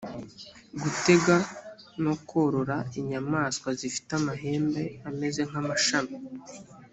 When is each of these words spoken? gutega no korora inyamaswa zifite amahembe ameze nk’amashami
gutega 0.81 1.35
no 2.03 2.13
korora 2.29 2.77
inyamaswa 2.99 3.69
zifite 3.79 4.09
amahembe 4.19 4.83
ameze 5.09 5.41
nk’amashami 5.49 6.15